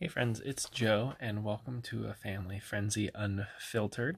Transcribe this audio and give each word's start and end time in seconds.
Hey, 0.00 0.08
friends, 0.08 0.40
it's 0.40 0.70
Joe, 0.70 1.12
and 1.20 1.44
welcome 1.44 1.82
to 1.82 2.06
a 2.06 2.14
Family 2.14 2.58
Frenzy 2.58 3.10
Unfiltered. 3.14 4.16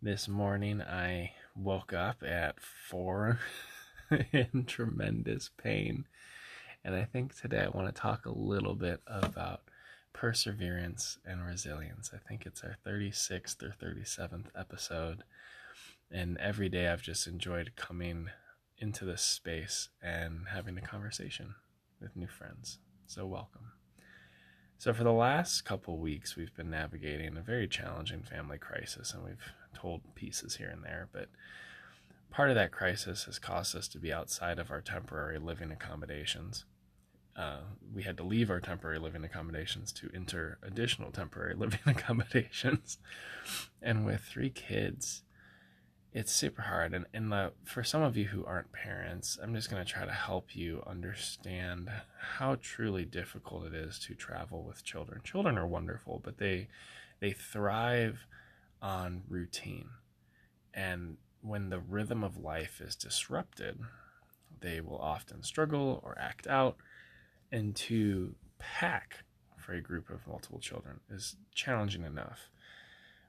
This 0.00 0.28
morning 0.28 0.80
I 0.80 1.32
woke 1.54 1.92
up 1.92 2.22
at 2.22 2.58
four 2.58 3.38
in 4.32 4.64
tremendous 4.66 5.50
pain, 5.58 6.06
and 6.82 6.94
I 6.94 7.04
think 7.04 7.38
today 7.38 7.66
I 7.66 7.76
want 7.76 7.94
to 7.94 8.00
talk 8.00 8.24
a 8.24 8.32
little 8.32 8.74
bit 8.74 9.02
about 9.06 9.60
perseverance 10.14 11.18
and 11.22 11.44
resilience. 11.44 12.10
I 12.14 12.26
think 12.26 12.46
it's 12.46 12.62
our 12.64 12.78
36th 12.86 13.62
or 13.62 13.74
37th 13.78 14.46
episode, 14.58 15.22
and 16.10 16.38
every 16.38 16.70
day 16.70 16.88
I've 16.88 17.02
just 17.02 17.26
enjoyed 17.26 17.72
coming 17.76 18.30
into 18.78 19.04
this 19.04 19.20
space 19.20 19.90
and 20.02 20.46
having 20.50 20.78
a 20.78 20.80
conversation 20.80 21.56
with 22.00 22.16
new 22.16 22.26
friends. 22.26 22.78
So, 23.06 23.26
welcome. 23.26 23.73
So, 24.78 24.92
for 24.92 25.04
the 25.04 25.12
last 25.12 25.64
couple 25.64 25.98
weeks, 25.98 26.36
we've 26.36 26.54
been 26.54 26.70
navigating 26.70 27.36
a 27.36 27.42
very 27.42 27.66
challenging 27.66 28.22
family 28.22 28.58
crisis, 28.58 29.14
and 29.14 29.24
we've 29.24 29.52
told 29.74 30.02
pieces 30.14 30.56
here 30.56 30.68
and 30.68 30.84
there. 30.84 31.08
But 31.12 31.28
part 32.30 32.50
of 32.50 32.56
that 32.56 32.72
crisis 32.72 33.24
has 33.24 33.38
caused 33.38 33.76
us 33.76 33.88
to 33.88 33.98
be 33.98 34.12
outside 34.12 34.58
of 34.58 34.70
our 34.70 34.80
temporary 34.80 35.38
living 35.38 35.70
accommodations. 35.70 36.64
Uh, 37.36 37.60
we 37.92 38.02
had 38.02 38.16
to 38.16 38.22
leave 38.22 38.50
our 38.50 38.60
temporary 38.60 38.98
living 38.98 39.24
accommodations 39.24 39.92
to 39.92 40.10
enter 40.14 40.58
additional 40.62 41.10
temporary 41.10 41.54
living 41.56 41.80
accommodations. 41.86 42.98
And 43.80 44.04
with 44.04 44.20
three 44.20 44.50
kids, 44.50 45.22
it's 46.14 46.32
super 46.32 46.62
hard. 46.62 46.94
And, 47.12 47.32
the, 47.32 47.52
for 47.64 47.82
some 47.82 48.00
of 48.00 48.16
you 48.16 48.26
who 48.26 48.44
aren't 48.44 48.72
parents 48.72 49.36
i'm 49.42 49.54
just 49.54 49.68
going 49.68 49.84
to 49.84 49.90
try 49.90 50.06
to 50.06 50.12
help 50.12 50.54
you 50.54 50.82
understand 50.86 51.90
how 52.36 52.56
truly 52.62 53.04
difficult 53.04 53.66
it 53.66 53.74
is 53.74 53.98
to 53.98 54.14
travel 54.14 54.62
with 54.62 54.84
children. 54.84 55.20
Children 55.24 55.58
are 55.58 55.66
wonderful 55.66 56.20
but 56.24 56.38
they 56.38 56.68
they 57.20 57.32
thrive 57.32 58.26
on 58.80 59.22
routine. 59.28 59.88
And 60.72 61.16
when 61.42 61.70
the 61.70 61.80
rhythm 61.80 62.22
of 62.22 62.36
life 62.36 62.80
is 62.80 62.94
disrupted 62.94 63.78
they 64.60 64.80
will 64.80 64.98
often 64.98 65.42
struggle 65.42 66.00
or 66.04 66.16
act 66.18 66.46
out. 66.46 66.76
And 67.52 67.76
to 67.76 68.34
pack 68.58 69.24
for 69.58 69.72
a 69.72 69.80
group 69.80 70.10
of 70.10 70.26
multiple 70.26 70.58
children 70.58 71.00
is 71.10 71.36
challenging 71.54 72.04
enough 72.04 72.50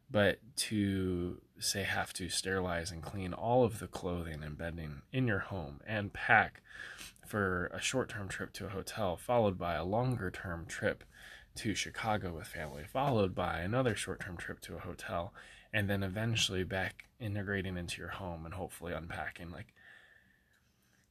but 0.09 0.39
to 0.55 1.41
say 1.59 1.83
have 1.83 2.13
to 2.13 2.29
sterilize 2.29 2.91
and 2.91 3.01
clean 3.01 3.33
all 3.33 3.63
of 3.63 3.79
the 3.79 3.87
clothing 3.87 4.43
and 4.43 4.57
bedding 4.57 5.01
in 5.11 5.27
your 5.27 5.39
home 5.39 5.79
and 5.87 6.13
pack 6.13 6.61
for 7.25 7.67
a 7.73 7.81
short 7.81 8.09
term 8.09 8.27
trip 8.27 8.53
to 8.53 8.65
a 8.65 8.69
hotel, 8.69 9.17
followed 9.17 9.57
by 9.57 9.73
a 9.73 9.83
longer 9.83 10.29
term 10.29 10.65
trip 10.65 11.03
to 11.55 11.73
Chicago 11.73 12.33
with 12.35 12.47
family, 12.47 12.83
followed 12.83 13.33
by 13.33 13.59
another 13.59 13.95
short 13.95 14.19
term 14.19 14.37
trip 14.37 14.59
to 14.61 14.75
a 14.75 14.79
hotel, 14.79 15.33
and 15.73 15.89
then 15.89 16.03
eventually 16.03 16.63
back 16.63 17.05
integrating 17.19 17.77
into 17.77 18.01
your 18.01 18.11
home 18.11 18.45
and 18.45 18.53
hopefully 18.53 18.93
unpacking. 18.93 19.49
Like, 19.49 19.73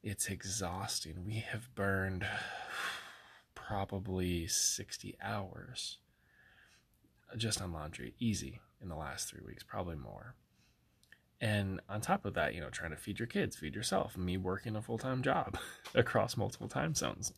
it's 0.03 0.27
exhausting. 0.27 1.25
We 1.25 1.43
have 1.51 1.73
burned 1.73 2.25
probably 3.55 4.45
60 4.47 5.17
hours 5.21 5.97
just 7.37 7.61
on 7.61 7.71
laundry, 7.71 8.13
easy 8.19 8.59
in 8.81 8.89
the 8.89 8.95
last 8.95 9.29
three 9.29 9.41
weeks, 9.45 9.63
probably 9.63 9.95
more. 9.95 10.35
And 11.41 11.81
on 11.89 12.01
top 12.01 12.25
of 12.25 12.33
that, 12.35 12.55
you 12.55 12.61
know, 12.61 12.69
trying 12.69 12.91
to 12.91 12.97
feed 12.97 13.19
your 13.19 13.27
kids, 13.27 13.55
feed 13.55 13.75
yourself, 13.75 14.17
me 14.17 14.37
working 14.37 14.75
a 14.75 14.81
full 14.81 14.97
time 14.97 15.21
job 15.21 15.57
across 15.95 16.37
multiple 16.37 16.69
time 16.69 16.95
zones. 16.95 17.33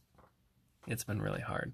It's 0.87 1.03
been 1.03 1.21
really 1.21 1.41
hard. 1.41 1.73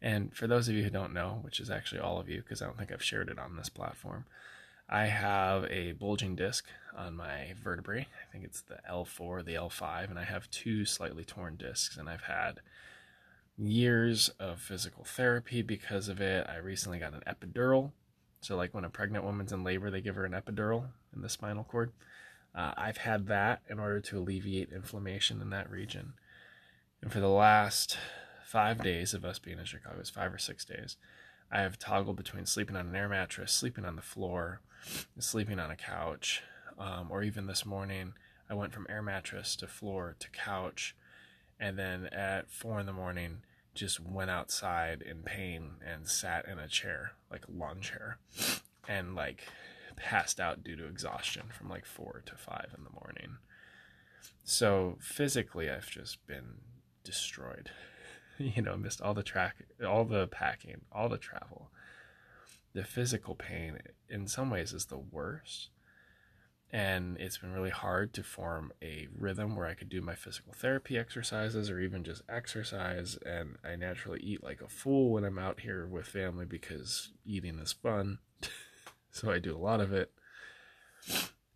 And 0.00 0.34
for 0.34 0.46
those 0.46 0.68
of 0.68 0.74
you 0.74 0.82
who 0.82 0.90
don't 0.90 1.12
know, 1.12 1.40
which 1.42 1.60
is 1.60 1.70
actually 1.70 2.00
all 2.00 2.18
of 2.18 2.28
you, 2.28 2.38
because 2.40 2.62
I 2.62 2.66
don't 2.66 2.78
think 2.78 2.90
I've 2.90 3.02
shared 3.02 3.28
it 3.28 3.38
on 3.38 3.56
this 3.56 3.68
platform, 3.68 4.24
I 4.88 5.06
have 5.06 5.64
a 5.64 5.92
bulging 5.92 6.34
disc 6.34 6.66
on 6.96 7.14
my 7.14 7.54
vertebrae. 7.62 8.08
I 8.10 8.32
think 8.32 8.44
it's 8.44 8.62
the 8.62 8.78
L4, 8.90 9.44
the 9.44 9.54
L5, 9.54 10.10
and 10.10 10.18
I 10.18 10.24
have 10.24 10.50
two 10.50 10.84
slightly 10.84 11.24
torn 11.24 11.56
discs, 11.56 11.96
and 11.96 12.08
I've 12.08 12.22
had 12.22 12.60
years 13.56 14.30
of 14.40 14.60
physical 14.60 15.04
therapy 15.04 15.62
because 15.62 16.08
of 16.08 16.20
it. 16.20 16.46
I 16.48 16.56
recently 16.56 16.98
got 16.98 17.14
an 17.14 17.22
epidural 17.26 17.92
so, 18.40 18.56
like 18.56 18.72
when 18.72 18.84
a 18.84 18.90
pregnant 18.90 19.24
woman's 19.24 19.52
in 19.52 19.64
labor, 19.64 19.90
they 19.90 20.00
give 20.00 20.14
her 20.14 20.24
an 20.24 20.32
epidural 20.32 20.88
in 21.14 21.20
the 21.20 21.28
spinal 21.28 21.64
cord. 21.64 21.92
Uh, 22.54 22.72
I've 22.76 22.96
had 22.96 23.26
that 23.26 23.60
in 23.68 23.78
order 23.78 24.00
to 24.00 24.18
alleviate 24.18 24.72
inflammation 24.72 25.40
in 25.42 25.50
that 25.50 25.70
region. 25.70 26.14
And 27.02 27.12
for 27.12 27.20
the 27.20 27.28
last 27.28 27.98
five 28.44 28.82
days 28.82 29.14
of 29.14 29.24
us 29.24 29.38
being 29.38 29.58
in 29.58 29.66
Chicago, 29.66 29.96
it's 30.00 30.10
five 30.10 30.32
or 30.32 30.38
six 30.38 30.64
days, 30.64 30.96
I 31.52 31.60
have 31.60 31.78
toggled 31.78 32.16
between 32.16 32.46
sleeping 32.46 32.76
on 32.76 32.88
an 32.88 32.96
air 32.96 33.08
mattress, 33.08 33.52
sleeping 33.52 33.84
on 33.84 33.96
the 33.96 34.02
floor, 34.02 34.62
sleeping 35.18 35.58
on 35.58 35.70
a 35.70 35.76
couch, 35.76 36.42
um, 36.78 37.08
or 37.10 37.22
even 37.22 37.46
this 37.46 37.66
morning, 37.66 38.14
I 38.48 38.54
went 38.54 38.72
from 38.72 38.86
air 38.88 39.02
mattress 39.02 39.54
to 39.56 39.66
floor 39.66 40.16
to 40.18 40.30
couch. 40.30 40.96
And 41.60 41.78
then 41.78 42.06
at 42.06 42.50
four 42.50 42.80
in 42.80 42.86
the 42.86 42.92
morning, 42.92 43.42
just 43.74 44.00
went 44.00 44.30
outside 44.30 45.02
in 45.02 45.22
pain 45.22 45.72
and 45.86 46.08
sat 46.08 46.46
in 46.48 46.58
a 46.58 46.66
chair, 46.66 47.12
like 47.30 47.46
a 47.46 47.52
lawn 47.52 47.80
chair, 47.80 48.18
and 48.88 49.14
like 49.14 49.44
passed 49.96 50.40
out 50.40 50.64
due 50.64 50.76
to 50.76 50.86
exhaustion 50.86 51.44
from 51.56 51.68
like 51.68 51.84
four 51.84 52.22
to 52.24 52.34
five 52.34 52.74
in 52.76 52.84
the 52.84 52.90
morning. 52.90 53.36
So 54.42 54.96
physically, 55.00 55.70
I've 55.70 55.90
just 55.90 56.26
been 56.26 56.58
destroyed. 57.04 57.70
You 58.38 58.62
know, 58.62 58.74
missed 58.74 59.02
all 59.02 59.12
the 59.12 59.22
track, 59.22 59.56
all 59.86 60.06
the 60.06 60.26
packing, 60.26 60.80
all 60.90 61.10
the 61.10 61.18
travel. 61.18 61.68
The 62.72 62.84
physical 62.84 63.34
pain, 63.34 63.80
in 64.08 64.26
some 64.28 64.48
ways, 64.48 64.72
is 64.72 64.86
the 64.86 64.96
worst 64.96 65.68
and 66.72 67.16
it's 67.18 67.38
been 67.38 67.52
really 67.52 67.70
hard 67.70 68.12
to 68.14 68.22
form 68.22 68.72
a 68.80 69.08
rhythm 69.16 69.56
where 69.56 69.66
I 69.66 69.74
could 69.74 69.88
do 69.88 70.00
my 70.00 70.14
physical 70.14 70.52
therapy 70.52 70.96
exercises 70.96 71.68
or 71.68 71.80
even 71.80 72.04
just 72.04 72.22
exercise. 72.28 73.18
And 73.26 73.56
I 73.64 73.74
naturally 73.74 74.20
eat 74.20 74.44
like 74.44 74.60
a 74.60 74.68
fool 74.68 75.10
when 75.10 75.24
I'm 75.24 75.38
out 75.38 75.60
here 75.60 75.86
with 75.86 76.06
family 76.06 76.44
because 76.44 77.10
eating 77.24 77.58
is 77.58 77.72
fun. 77.72 78.18
so 79.10 79.32
I 79.32 79.40
do 79.40 79.56
a 79.56 79.58
lot 79.58 79.80
of 79.80 79.92
it. 79.92 80.12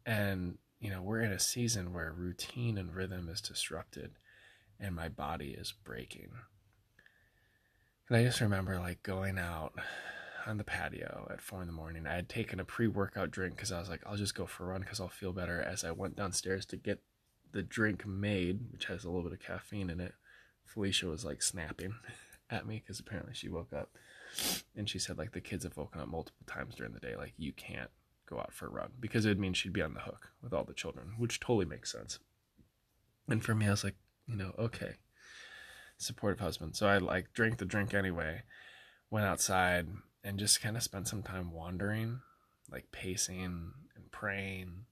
And, 0.04 0.58
you 0.80 0.90
know, 0.90 1.00
we're 1.00 1.20
in 1.20 1.32
a 1.32 1.38
season 1.38 1.92
where 1.92 2.12
routine 2.12 2.76
and 2.76 2.92
rhythm 2.92 3.28
is 3.28 3.40
disrupted 3.40 4.12
and 4.80 4.96
my 4.96 5.08
body 5.08 5.50
is 5.56 5.72
breaking. 5.72 6.30
And 8.08 8.18
I 8.18 8.24
just 8.24 8.40
remember 8.40 8.80
like 8.80 9.04
going 9.04 9.38
out 9.38 9.74
on 10.46 10.58
the 10.58 10.64
patio 10.64 11.26
at 11.30 11.40
four 11.40 11.60
in 11.60 11.66
the 11.66 11.72
morning. 11.72 12.06
I 12.06 12.14
had 12.14 12.28
taken 12.28 12.60
a 12.60 12.64
pre 12.64 12.86
workout 12.86 13.30
drink 13.30 13.56
because 13.56 13.72
I 13.72 13.80
was 13.80 13.88
like, 13.88 14.02
I'll 14.06 14.16
just 14.16 14.34
go 14.34 14.46
for 14.46 14.64
a 14.64 14.66
run 14.68 14.80
because 14.80 15.00
I'll 15.00 15.08
feel 15.08 15.32
better. 15.32 15.60
As 15.60 15.84
I 15.84 15.90
went 15.90 16.16
downstairs 16.16 16.66
to 16.66 16.76
get 16.76 17.02
the 17.52 17.62
drink 17.62 18.06
made, 18.06 18.72
which 18.72 18.86
has 18.86 19.04
a 19.04 19.08
little 19.08 19.22
bit 19.22 19.32
of 19.32 19.40
caffeine 19.40 19.90
in 19.90 20.00
it, 20.00 20.14
Felicia 20.64 21.06
was 21.06 21.24
like 21.24 21.42
snapping 21.42 21.94
at 22.50 22.66
me 22.66 22.82
because 22.84 23.00
apparently 23.00 23.34
she 23.34 23.48
woke 23.48 23.72
up 23.72 23.90
and 24.76 24.88
she 24.88 24.98
said, 24.98 25.18
like, 25.18 25.32
the 25.32 25.40
kids 25.40 25.64
have 25.64 25.76
woken 25.76 26.00
up 26.00 26.08
multiple 26.08 26.44
times 26.46 26.74
during 26.74 26.92
the 26.92 27.00
day. 27.00 27.16
Like, 27.16 27.34
you 27.36 27.52
can't 27.52 27.90
go 28.26 28.38
out 28.38 28.52
for 28.52 28.66
a 28.66 28.70
run 28.70 28.90
because 29.00 29.24
it 29.24 29.28
would 29.28 29.38
mean 29.38 29.52
she'd 29.52 29.72
be 29.72 29.82
on 29.82 29.94
the 29.94 30.00
hook 30.00 30.30
with 30.42 30.52
all 30.52 30.64
the 30.64 30.74
children, 30.74 31.14
which 31.18 31.40
totally 31.40 31.66
makes 31.66 31.92
sense. 31.92 32.18
And 33.28 33.44
for 33.44 33.54
me, 33.54 33.66
I 33.66 33.70
was 33.70 33.84
like, 33.84 33.96
you 34.26 34.36
know, 34.36 34.54
okay, 34.58 34.94
supportive 35.98 36.40
husband. 36.40 36.76
So 36.76 36.86
I 36.86 36.98
like 36.98 37.32
drank 37.32 37.58
the 37.58 37.64
drink 37.64 37.94
anyway, 37.94 38.42
went 39.10 39.26
outside, 39.26 39.88
and 40.24 40.38
just 40.38 40.62
kind 40.62 40.76
of 40.76 40.82
spent 40.82 41.06
some 41.06 41.22
time 41.22 41.52
wandering, 41.52 42.20
like 42.72 42.90
pacing 42.90 43.72
and 43.94 44.10
praying, 44.10 44.86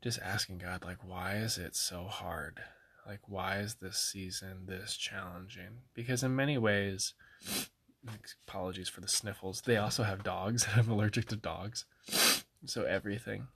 just 0.00 0.20
asking 0.20 0.58
God, 0.58 0.84
like, 0.84 0.98
why 1.04 1.36
is 1.36 1.58
it 1.58 1.74
so 1.74 2.04
hard? 2.04 2.60
Like, 3.06 3.28
why 3.28 3.58
is 3.58 3.76
this 3.76 3.98
season 3.98 4.66
this 4.66 4.96
challenging? 4.96 5.82
Because 5.94 6.22
in 6.22 6.36
many 6.36 6.56
ways, 6.56 7.14
apologies 8.46 8.88
for 8.88 9.00
the 9.00 9.08
sniffles, 9.08 9.62
they 9.62 9.76
also 9.76 10.04
have 10.04 10.22
dogs, 10.22 10.66
and 10.70 10.80
I'm 10.80 10.90
allergic 10.90 11.26
to 11.28 11.36
dogs. 11.36 11.84
So 12.66 12.84
everything, 12.84 13.48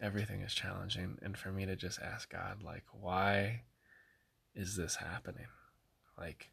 everything 0.00 0.40
is 0.40 0.52
challenging. 0.52 1.18
And 1.22 1.38
for 1.38 1.52
me 1.52 1.66
to 1.66 1.76
just 1.76 2.00
ask 2.00 2.30
God, 2.30 2.62
like, 2.64 2.84
why 2.92 3.62
is 4.54 4.76
this 4.76 4.96
happening? 4.96 5.46
Like, 6.18 6.50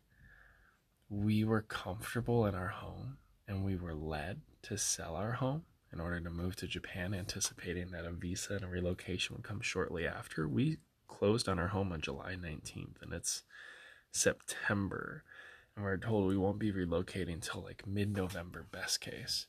we 1.09 1.43
were 1.43 1.61
comfortable 1.61 2.45
in 2.45 2.53
our 2.53 2.67
home 2.67 3.17
and 3.47 3.63
we 3.63 3.75
were 3.75 3.95
led 3.95 4.41
to 4.63 4.77
sell 4.77 5.15
our 5.15 5.33
home 5.33 5.63
in 5.91 6.01
order 6.01 6.19
to 6.19 6.29
move 6.29 6.55
to 6.57 6.67
Japan, 6.67 7.13
anticipating 7.13 7.91
that 7.91 8.05
a 8.05 8.11
visa 8.11 8.55
and 8.55 8.65
a 8.65 8.67
relocation 8.67 9.35
would 9.35 9.45
come 9.45 9.61
shortly 9.61 10.05
after. 10.05 10.47
We 10.47 10.79
closed 11.07 11.47
on 11.47 11.57
our 11.57 11.69
home 11.69 11.91
on 11.93 12.01
July 12.01 12.35
19th, 12.35 13.01
and 13.01 13.13
it's 13.13 13.43
September, 14.11 15.23
and 15.75 15.85
we're 15.85 15.97
told 15.97 16.27
we 16.27 16.37
won't 16.37 16.59
be 16.59 16.73
relocating 16.73 17.35
until 17.35 17.63
like 17.63 17.87
mid 17.87 18.15
November, 18.15 18.65
best 18.69 18.99
case. 18.99 19.47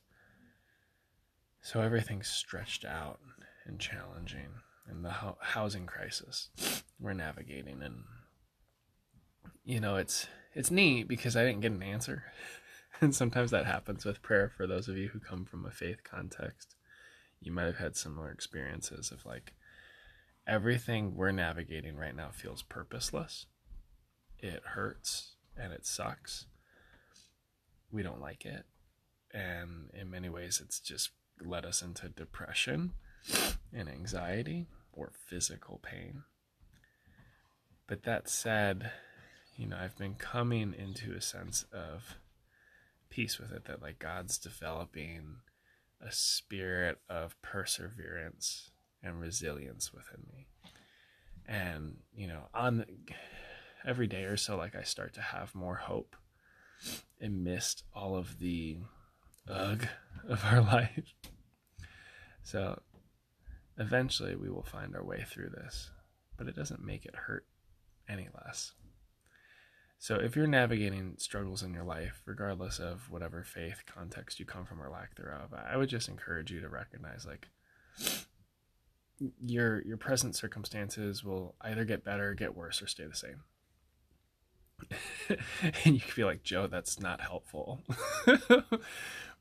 So 1.61 1.81
everything's 1.81 2.29
stretched 2.29 2.85
out 2.85 3.19
and 3.65 3.79
challenging, 3.79 4.61
and 4.87 5.03
the 5.03 5.11
ho- 5.11 5.37
housing 5.41 5.85
crisis 5.85 6.49
we're 6.99 7.13
navigating, 7.13 7.81
and 7.81 8.03
you 9.65 9.81
know 9.81 9.97
it's 9.97 10.27
it's 10.55 10.71
neat 10.71 11.07
because 11.07 11.35
I 11.35 11.43
didn't 11.43 11.61
get 11.61 11.73
an 11.73 11.83
answer 11.83 12.23
and 13.01 13.13
sometimes 13.13 13.51
that 13.51 13.65
happens 13.65 14.05
with 14.05 14.21
prayer 14.21 14.51
for 14.55 14.67
those 14.67 14.87
of 14.87 14.97
you 14.97 15.09
who 15.09 15.19
come 15.19 15.45
from 15.45 15.65
a 15.65 15.71
faith 15.71 16.03
context. 16.03 16.75
You 17.41 17.51
might 17.51 17.65
have 17.65 17.77
had 17.77 17.95
similar 17.95 18.29
experiences 18.31 19.11
of 19.11 19.25
like 19.25 19.53
everything 20.47 21.15
we're 21.15 21.31
navigating 21.31 21.95
right 21.95 22.15
now 22.15 22.29
feels 22.31 22.63
purposeless. 22.63 23.45
It 24.39 24.61
hurts 24.65 25.35
and 25.55 25.71
it 25.71 25.85
sucks. 25.85 26.47
We 27.91 28.03
don't 28.03 28.21
like 28.21 28.45
it. 28.45 28.65
And 29.33 29.89
in 29.93 30.09
many 30.09 30.29
ways, 30.29 30.61
it's 30.63 30.79
just 30.79 31.11
led 31.41 31.65
us 31.65 31.81
into 31.81 32.09
depression 32.09 32.93
and 33.73 33.87
anxiety 33.87 34.67
or 34.91 35.11
physical 35.27 35.79
pain. 35.83 36.23
But 37.87 38.03
that 38.03 38.29
said, 38.29 38.91
you 39.55 39.67
know, 39.67 39.77
I've 39.77 39.97
been 39.97 40.15
coming 40.15 40.73
into 40.77 41.13
a 41.13 41.21
sense 41.21 41.65
of 41.73 42.17
peace 43.09 43.39
with 43.39 43.51
it 43.51 43.65
that 43.65 43.81
like 43.81 43.99
God's 43.99 44.37
developing 44.37 45.37
a 46.01 46.11
spirit 46.11 46.99
of 47.09 47.39
perseverance 47.41 48.71
and 49.03 49.19
resilience 49.19 49.93
within 49.93 50.23
me. 50.31 50.47
And, 51.45 51.97
you 52.15 52.27
know, 52.27 52.43
on 52.53 52.85
every 53.85 54.07
day 54.07 54.23
or 54.23 54.37
so, 54.37 54.55
like 54.55 54.75
I 54.75 54.83
start 54.83 55.13
to 55.15 55.21
have 55.21 55.55
more 55.55 55.75
hope 55.75 56.15
amidst 57.21 57.83
all 57.93 58.15
of 58.15 58.39
the 58.39 58.77
ugh 59.49 59.87
of 60.27 60.43
our 60.45 60.61
life. 60.73 61.13
So 62.43 62.81
eventually 63.77 64.35
we 64.35 64.49
will 64.49 64.63
find 64.63 64.95
our 64.95 65.03
way 65.03 65.25
through 65.27 65.49
this, 65.49 65.89
but 66.37 66.47
it 66.47 66.55
doesn't 66.55 66.83
make 66.83 67.05
it 67.05 67.15
hurt 67.15 67.45
any 68.07 68.27
less. 68.45 68.73
So 70.01 70.15
if 70.15 70.37
you're 70.37 70.47
navigating 70.47 71.15
struggles 71.17 71.61
in 71.61 71.73
your 71.73 71.83
life, 71.83 72.21
regardless 72.25 72.79
of 72.79 73.11
whatever 73.11 73.43
faith 73.43 73.83
context 73.85 74.39
you 74.39 74.45
come 74.45 74.65
from 74.65 74.81
or 74.81 74.89
lack 74.89 75.15
thereof, 75.15 75.53
I 75.53 75.75
would 75.75 75.89
just 75.89 76.07
encourage 76.07 76.51
you 76.51 76.61
to 76.61 76.69
recognize 76.69 77.25
like 77.25 77.49
your 79.45 79.81
your 79.81 79.97
present 79.97 80.37
circumstances 80.37 81.25
will 81.25 81.53
either 81.59 81.83
get 81.83 82.05
better, 82.05 82.33
get 82.33 82.55
worse, 82.55 82.81
or 82.81 82.87
stay 82.87 83.05
the 83.05 83.13
same. 83.13 83.43
and 85.83 85.95
you 85.95 85.99
feel 85.99 86.27
like, 86.27 86.43
Joe, 86.43 86.67
that's 86.67 87.01
not 87.01 87.19
helpful. 87.19 87.81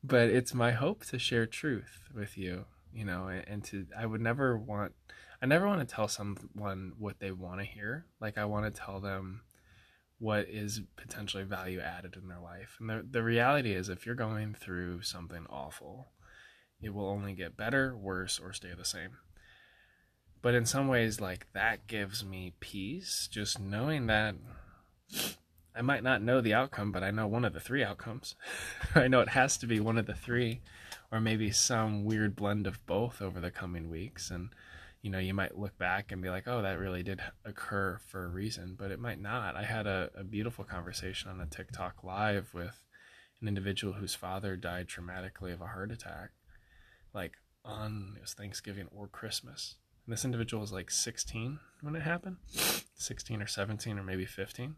but 0.05 0.29
it's 0.29 0.53
my 0.53 0.73
hope 0.73 1.05
to 1.07 1.21
share 1.21 1.47
truth 1.47 2.09
with 2.13 2.37
you, 2.37 2.65
you 2.93 3.05
know, 3.05 3.29
and 3.29 3.63
to 3.67 3.87
I 3.97 4.07
would 4.07 4.21
never 4.21 4.59
want 4.59 4.93
I 5.41 5.47
never 5.47 5.69
want 5.69 5.89
to 5.89 5.95
tell 5.95 6.09
someone 6.09 6.95
what 6.99 7.21
they 7.21 7.31
want 7.31 7.61
to 7.61 7.65
hear. 7.65 8.07
Like 8.21 8.37
I 8.37 8.45
want 8.45 8.65
to 8.65 8.81
tell 8.81 8.99
them 8.99 9.43
what 10.19 10.49
is 10.49 10.83
potentially 10.97 11.45
value 11.45 11.81
added 11.81 12.17
in 12.21 12.29
their 12.29 12.41
life. 12.41 12.77
And 12.81 12.91
the, 12.91 13.07
the 13.09 13.23
reality 13.23 13.73
is, 13.73 13.89
if 13.89 14.05
you're 14.05 14.15
going 14.15 14.55
through 14.55 15.03
something 15.03 15.47
awful, 15.49 16.09
it 16.81 16.93
will 16.95 17.09
only 17.09 17.35
get 17.35 17.57
better, 17.57 17.97
worse, 17.97 18.39
or 18.39 18.53
stay 18.53 18.73
the 18.77 18.85
same. 18.85 19.19
But 20.43 20.55
in 20.55 20.67
some 20.67 20.89
ways, 20.89 21.21
like 21.21 21.47
that 21.53 21.87
gives 21.87 22.25
me 22.25 22.55
peace, 22.61 23.29
just 23.31 23.61
knowing 23.61 24.07
that 24.07 24.37
I 25.75 25.83
might 25.83 26.03
not 26.03 26.23
know 26.23 26.41
the 26.41 26.55
outcome, 26.55 26.91
but 26.91 27.03
I 27.03 27.11
know 27.11 27.27
one 27.27 27.45
of 27.45 27.53
the 27.53 27.61
three 27.61 27.85
outcomes. 27.85 28.35
I 28.95 29.09
know 29.09 29.21
it 29.21 29.31
has 29.31 29.57
to 29.59 29.67
be 29.67 29.81
one 29.81 29.99
of 29.99 30.07
the 30.07 30.15
three, 30.15 30.61
or 31.13 31.21
maybe 31.21 31.51
some 31.51 32.05
weird 32.05 32.35
blend 32.35 32.67
of 32.67 32.85
both 32.87 33.23
over 33.23 33.41
the 33.41 33.51
coming 33.51 33.91
weeks. 33.91 34.31
And 34.31 34.51
you 35.03 35.11
know, 35.11 35.19
you 35.19 35.35
might 35.35 35.59
look 35.59 35.79
back 35.79 36.11
and 36.11 36.23
be 36.23 36.31
like, 36.31 36.49
oh, 36.49 36.63
that 36.63 36.79
really 36.79 37.03
did 37.03 37.21
occur 37.45 38.01
for 38.09 38.25
a 38.25 38.29
reason, 38.29 38.77
but 38.79 38.91
it 38.91 38.99
might 38.99 39.21
not. 39.21 39.57
I 39.57 39.63
had 39.63 39.87
a, 39.87 40.11
a 40.15 40.25
beautiful 40.25 40.65
conversation 40.65 41.31
on 41.31 41.41
a 41.41 41.47
TikTok 41.47 42.03
live 42.03 42.53
with 42.53 42.85
an 43.41 43.49
individual 43.49 43.95
whose 43.95 44.15
father 44.15 44.57
died 44.57 44.89
traumatically 44.89 45.53
of 45.53 45.61
a 45.61 45.69
heart 45.69 45.93
attack, 45.93 46.31
like 47.15 47.35
on 47.65 48.15
it 48.17 48.23
was 48.23 48.35
Thanksgiving 48.35 48.89
or 48.95 49.07
Christmas. 49.07 49.77
And 50.05 50.13
this 50.13 50.25
individual 50.25 50.63
was 50.63 50.73
like 50.73 50.91
16 50.91 51.61
when 51.81 51.95
it 51.95 52.03
happened, 52.03 52.37
16 52.97 53.41
or 53.41 53.47
17 53.47 53.99
or 53.99 54.03
maybe 54.03 54.27
15. 54.27 54.75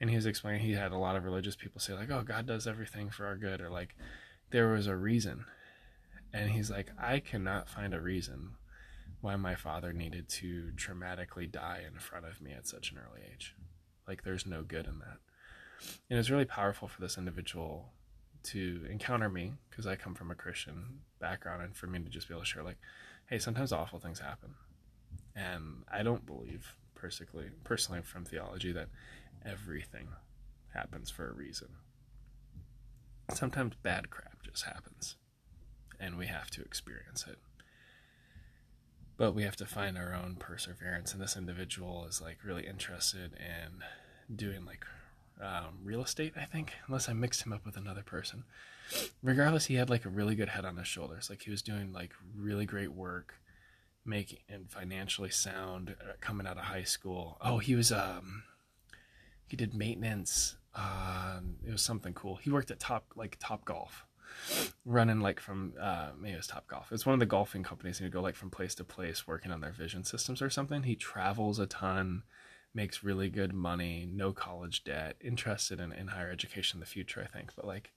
And 0.00 0.10
he 0.10 0.16
was 0.16 0.26
explaining 0.26 0.62
he 0.62 0.72
had 0.72 0.92
a 0.92 0.96
lot 0.96 1.14
of 1.14 1.24
religious 1.24 1.56
people 1.56 1.80
say 1.80 1.92
like, 1.92 2.10
"Oh, 2.10 2.22
God 2.22 2.46
does 2.46 2.66
everything 2.66 3.10
for 3.10 3.26
our 3.26 3.36
good," 3.36 3.60
or 3.60 3.70
like, 3.70 3.94
there 4.50 4.72
was 4.72 4.86
a 4.86 4.96
reason. 4.96 5.44
And 6.32 6.50
he's 6.50 6.70
like, 6.70 6.90
I 6.98 7.20
cannot 7.20 7.68
find 7.68 7.92
a 7.92 8.00
reason 8.00 8.54
why 9.22 9.36
my 9.36 9.54
father 9.54 9.92
needed 9.92 10.28
to 10.28 10.72
traumatically 10.76 11.50
die 11.50 11.82
in 11.86 11.98
front 11.98 12.26
of 12.26 12.42
me 12.42 12.52
at 12.52 12.66
such 12.66 12.90
an 12.90 12.98
early 12.98 13.22
age. 13.32 13.54
Like, 14.06 14.24
there's 14.24 14.44
no 14.44 14.62
good 14.62 14.86
in 14.86 14.98
that. 14.98 15.18
And 16.10 16.18
it's 16.18 16.28
really 16.28 16.44
powerful 16.44 16.88
for 16.88 17.00
this 17.00 17.16
individual 17.16 17.92
to 18.44 18.84
encounter 18.90 19.28
me 19.28 19.52
because 19.70 19.86
I 19.86 19.94
come 19.94 20.14
from 20.14 20.30
a 20.32 20.34
Christian 20.34 21.00
background 21.20 21.62
and 21.62 21.74
for 21.74 21.86
me 21.86 22.00
to 22.00 22.10
just 22.10 22.28
be 22.28 22.34
able 22.34 22.42
to 22.42 22.46
share, 22.46 22.64
like, 22.64 22.78
hey, 23.26 23.38
sometimes 23.38 23.72
awful 23.72 24.00
things 24.00 24.18
happen. 24.18 24.54
And 25.36 25.84
I 25.90 26.02
don't 26.02 26.26
believe 26.26 26.76
personally, 26.94 27.50
personally 27.64 28.02
from 28.02 28.24
theology 28.24 28.72
that 28.72 28.88
everything 29.46 30.08
happens 30.74 31.10
for 31.10 31.28
a 31.28 31.32
reason. 31.32 31.68
Sometimes 33.32 33.74
bad 33.82 34.10
crap 34.10 34.42
just 34.42 34.64
happens 34.64 35.16
and 36.00 36.18
we 36.18 36.26
have 36.26 36.50
to 36.50 36.62
experience 36.62 37.24
it 37.28 37.38
but 39.22 39.36
we 39.36 39.44
have 39.44 39.54
to 39.54 39.64
find 39.64 39.96
our 39.96 40.12
own 40.12 40.34
perseverance. 40.34 41.12
And 41.12 41.22
this 41.22 41.36
individual 41.36 42.06
is 42.08 42.20
like 42.20 42.38
really 42.44 42.66
interested 42.66 43.30
in 43.34 44.34
doing 44.34 44.64
like 44.64 44.84
um, 45.40 45.78
real 45.84 46.02
estate, 46.02 46.32
I 46.36 46.44
think, 46.44 46.72
unless 46.88 47.08
I 47.08 47.12
mixed 47.12 47.46
him 47.46 47.52
up 47.52 47.64
with 47.64 47.76
another 47.76 48.02
person. 48.02 48.42
Regardless, 49.22 49.66
he 49.66 49.76
had 49.76 49.88
like 49.88 50.04
a 50.04 50.08
really 50.08 50.34
good 50.34 50.48
head 50.48 50.64
on 50.64 50.76
his 50.76 50.88
shoulders. 50.88 51.30
Like 51.30 51.42
he 51.42 51.52
was 51.52 51.62
doing 51.62 51.92
like 51.92 52.10
really 52.36 52.66
great 52.66 52.94
work, 52.94 53.34
making 54.04 54.40
and 54.48 54.68
financially 54.68 55.30
sound 55.30 55.94
uh, 56.00 56.14
coming 56.20 56.44
out 56.44 56.58
of 56.58 56.64
high 56.64 56.82
school. 56.82 57.38
Oh, 57.40 57.58
he 57.58 57.76
was 57.76 57.92
um, 57.92 58.42
he 59.46 59.56
did 59.56 59.72
maintenance. 59.72 60.56
Um, 60.74 61.58
it 61.64 61.70
was 61.70 61.82
something 61.82 62.12
cool. 62.12 62.40
He 62.42 62.50
worked 62.50 62.72
at 62.72 62.80
Top 62.80 63.04
like 63.14 63.38
Topgolf 63.38 64.02
running 64.84 65.20
like 65.20 65.40
from 65.40 65.74
uh, 65.80 66.10
maybe 66.18 66.34
it 66.34 66.38
was 66.38 66.48
Topgolf. 66.48 66.90
It's 66.90 67.06
one 67.06 67.14
of 67.14 67.20
the 67.20 67.26
golfing 67.26 67.62
companies, 67.62 67.98
and 67.98 68.06
you 68.06 68.12
go 68.12 68.22
like 68.22 68.36
from 68.36 68.50
place 68.50 68.74
to 68.76 68.84
place 68.84 69.26
working 69.26 69.52
on 69.52 69.60
their 69.60 69.72
vision 69.72 70.04
systems 70.04 70.42
or 70.42 70.50
something. 70.50 70.82
He 70.82 70.96
travels 70.96 71.58
a 71.58 71.66
ton, 71.66 72.22
makes 72.74 73.04
really 73.04 73.28
good 73.28 73.52
money, 73.52 74.08
no 74.10 74.32
college 74.32 74.84
debt, 74.84 75.16
interested 75.20 75.80
in, 75.80 75.92
in 75.92 76.08
higher 76.08 76.30
education 76.30 76.76
in 76.76 76.80
the 76.80 76.86
future, 76.86 77.22
I 77.22 77.36
think. 77.36 77.50
But 77.54 77.66
like, 77.66 77.92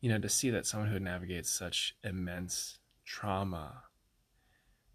you 0.00 0.10
know, 0.10 0.18
to 0.18 0.28
see 0.28 0.50
that 0.50 0.66
someone 0.66 0.90
who 0.90 1.00
navigates 1.00 1.50
such 1.50 1.96
immense 2.02 2.78
trauma 3.04 3.84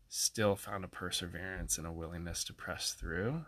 still 0.08 0.56
found 0.56 0.84
a 0.84 0.88
perseverance 0.88 1.78
and 1.78 1.86
a 1.86 1.92
willingness 1.92 2.44
to 2.46 2.54
press 2.54 2.94
through. 2.94 3.46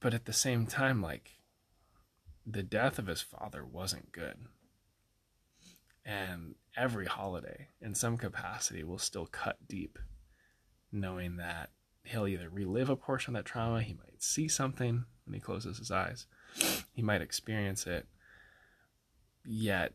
But 0.00 0.14
at 0.14 0.24
the 0.24 0.32
same 0.32 0.66
time, 0.66 1.02
like 1.02 1.32
the 2.46 2.62
death 2.62 2.98
of 2.98 3.06
his 3.06 3.20
father 3.20 3.64
wasn't 3.64 4.12
good 4.12 4.36
and 6.04 6.54
every 6.76 7.06
holiday 7.06 7.68
in 7.80 7.94
some 7.94 8.16
capacity 8.16 8.82
will 8.82 8.98
still 8.98 9.26
cut 9.26 9.56
deep 9.68 9.98
knowing 10.92 11.36
that 11.36 11.70
he'll 12.04 12.26
either 12.26 12.48
relive 12.48 12.88
a 12.88 12.96
portion 12.96 13.36
of 13.36 13.44
that 13.44 13.48
trauma 13.48 13.82
he 13.82 13.94
might 13.94 14.22
see 14.22 14.48
something 14.48 15.04
when 15.24 15.34
he 15.34 15.40
closes 15.40 15.78
his 15.78 15.90
eyes 15.90 16.26
he 16.92 17.02
might 17.02 17.20
experience 17.20 17.86
it 17.86 18.06
yet 19.44 19.92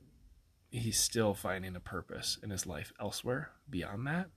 he's 0.70 1.00
still 1.00 1.34
finding 1.34 1.76
a 1.76 1.80
purpose 1.80 2.38
in 2.44 2.50
his 2.50 2.66
life 2.66 2.92
elsewhere 3.00 3.52
beyond 3.70 4.06
that. 4.08 4.28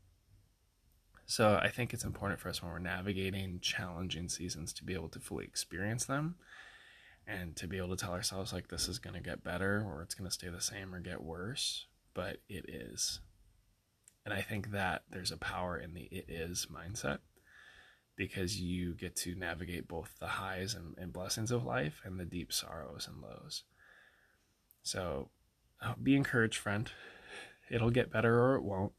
So 1.27 1.59
i 1.63 1.69
think 1.69 1.93
it's 1.93 2.05
important 2.05 2.41
for 2.41 2.49
us 2.49 2.63
when 2.63 2.73
we're 2.73 2.79
navigating 2.79 3.61
challenging 3.61 4.29
seasons 4.29 4.73
to 4.75 4.85
be 4.85 4.95
able 4.95 5.11
to 5.11 5.21
fully 5.21 5.45
experience 5.45 6.07
them 6.07 6.37
and 7.29 7.55
to 7.57 7.67
be 7.67 7.77
able 7.77 7.95
to 7.95 7.97
tell 7.97 8.15
ourselves 8.15 8.53
like 8.53 8.69
this 8.69 8.89
is 8.89 8.99
going 8.99 9.15
to 9.15 9.21
get 9.21 9.45
better 9.45 9.85
or 9.87 10.03
it's 10.03 10.15
going 10.15 10.29
to 10.29 10.35
stay 10.35 10.49
the 10.49 10.61
same 10.61 10.95
or 10.95 11.01
get 11.01 11.23
worse 11.23 11.87
but 12.15 12.39
it 12.49 12.65
is. 12.69 13.21
And 14.25 14.35
i 14.35 14.41
think 14.41 14.73
that 14.73 15.03
there's 15.11 15.31
a 15.31 15.37
power 15.37 15.79
in 15.79 15.95
the 15.95 16.09
it 16.11 16.27
is 16.29 16.67
mindset 16.73 17.19
because 18.17 18.61
you 18.61 18.95
get 18.95 19.15
to 19.15 19.37
navigate 19.37 19.87
both 19.87 20.17
the 20.19 20.27
highs 20.27 20.75
and, 20.75 20.97
and 20.99 21.13
blessings 21.13 21.53
of 21.53 21.65
life 21.65 22.01
and 22.05 22.19
the 22.19 22.25
deep 22.25 22.53
sorrows 22.53 23.07
and 23.07 23.23
lows. 23.23 23.63
So 24.83 25.31
uh, 25.81 25.95
be 26.03 26.17
encouraged 26.17 26.59
friend. 26.59 26.91
It'll 27.71 27.91
get 27.91 28.11
better 28.11 28.41
or 28.41 28.57
it 28.57 28.65
won't 28.65 28.93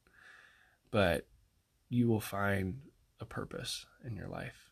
but 0.92 1.28
you 1.90 2.08
will 2.08 2.22
find 2.22 2.80
a 3.20 3.26
purpose 3.26 3.86
in 4.06 4.16
your 4.16 4.28
life. 4.28 4.70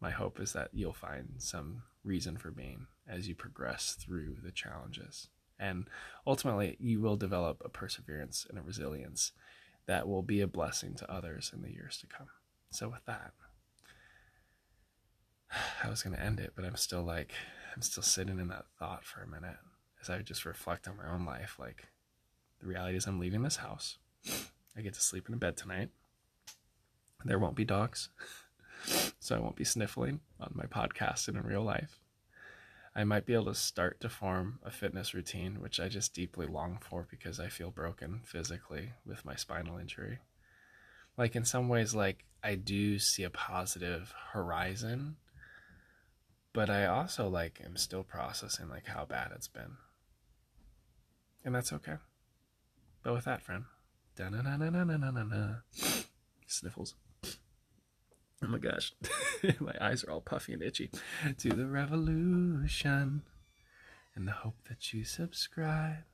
My 0.00 0.10
hope 0.10 0.40
is 0.40 0.52
that 0.52 0.70
you'll 0.72 0.92
find 0.92 1.34
some 1.38 1.82
reason 2.08 2.36
for 2.36 2.50
being 2.50 2.86
as 3.06 3.28
you 3.28 3.34
progress 3.34 3.96
through 3.98 4.36
the 4.42 4.50
challenges. 4.50 5.28
And 5.58 5.86
ultimately, 6.26 6.76
you 6.80 7.00
will 7.00 7.16
develop 7.16 7.62
a 7.64 7.68
perseverance 7.68 8.46
and 8.48 8.58
a 8.58 8.62
resilience 8.62 9.32
that 9.86 10.08
will 10.08 10.22
be 10.22 10.40
a 10.40 10.46
blessing 10.46 10.94
to 10.94 11.12
others 11.12 11.52
in 11.54 11.62
the 11.62 11.72
years 11.72 11.98
to 11.98 12.06
come. 12.06 12.28
So, 12.70 12.88
with 12.88 13.04
that, 13.06 13.32
I 15.84 15.88
was 15.88 16.02
going 16.02 16.16
to 16.16 16.22
end 16.22 16.40
it, 16.40 16.52
but 16.54 16.64
I'm 16.64 16.76
still 16.76 17.02
like, 17.02 17.32
I'm 17.74 17.82
still 17.82 18.02
sitting 18.02 18.38
in 18.38 18.48
that 18.48 18.66
thought 18.78 19.04
for 19.04 19.22
a 19.22 19.28
minute. 19.28 19.56
as 20.00 20.08
I 20.08 20.20
just 20.22 20.44
reflect 20.44 20.86
on 20.86 20.96
my 20.96 21.08
own 21.08 21.24
life. 21.24 21.56
Like, 21.58 21.88
the 22.60 22.66
reality 22.66 22.96
is, 22.96 23.06
I'm 23.06 23.18
leaving 23.18 23.42
this 23.42 23.56
house. 23.56 23.98
I 24.76 24.80
get 24.80 24.94
to 24.94 25.00
sleep 25.00 25.28
in 25.28 25.34
a 25.34 25.38
bed 25.38 25.56
tonight. 25.56 25.90
There 27.24 27.38
won't 27.38 27.56
be 27.56 27.64
dogs, 27.64 28.10
so 29.18 29.36
I 29.36 29.40
won't 29.40 29.56
be 29.56 29.64
sniffling 29.64 30.20
on 30.40 30.52
my 30.54 30.64
podcast 30.64 31.28
and 31.28 31.36
in 31.36 31.44
real 31.44 31.62
life. 31.62 32.00
I 32.94 33.04
might 33.04 33.26
be 33.26 33.34
able 33.34 33.44
to 33.46 33.54
start 33.54 34.00
to 34.00 34.08
form 34.08 34.58
a 34.64 34.70
fitness 34.70 35.14
routine, 35.14 35.60
which 35.60 35.78
I 35.78 35.88
just 35.88 36.14
deeply 36.14 36.46
long 36.46 36.78
for 36.80 37.06
because 37.08 37.38
I 37.38 37.48
feel 37.48 37.70
broken 37.70 38.22
physically 38.24 38.92
with 39.06 39.24
my 39.24 39.36
spinal 39.36 39.78
injury. 39.78 40.18
Like, 41.16 41.36
in 41.36 41.44
some 41.44 41.68
ways, 41.68 41.94
like, 41.94 42.24
I 42.42 42.54
do 42.54 42.98
see 42.98 43.22
a 43.24 43.30
positive 43.30 44.12
horizon, 44.32 45.16
but 46.52 46.70
I 46.70 46.86
also, 46.86 47.28
like, 47.28 47.60
am 47.64 47.76
still 47.76 48.02
processing, 48.02 48.68
like, 48.68 48.86
how 48.86 49.04
bad 49.04 49.32
it's 49.34 49.48
been. 49.48 49.76
And 51.44 51.54
that's 51.54 51.72
okay. 51.72 51.96
But 53.02 53.14
with 53.14 53.24
that, 53.26 53.42
friend, 53.42 53.64
sniffles. 56.46 56.94
Oh 58.42 58.48
my 58.48 58.58
gosh. 58.58 58.92
my 59.60 59.74
eyes 59.80 60.04
are 60.04 60.10
all 60.10 60.20
puffy 60.20 60.52
and 60.52 60.62
itchy. 60.62 60.90
To 61.38 61.48
the 61.50 61.66
revolution. 61.66 63.22
and 64.14 64.26
the 64.26 64.32
hope 64.32 64.56
that 64.68 64.92
you 64.92 65.04
subscribe. 65.04 66.04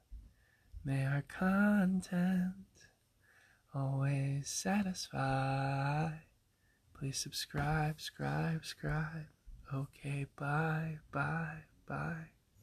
May 0.85 1.07
our 1.07 1.23
content 1.23 2.55
always 3.75 4.49
satisfy. 4.49 6.11
Please 6.99 7.19
subscribe, 7.19 8.01
subscribe, 8.01 8.65
subscribe. 8.65 9.27
Okay, 9.73 10.27
bye, 10.37 10.99
bye, 11.11 11.65
bye. 11.89 12.34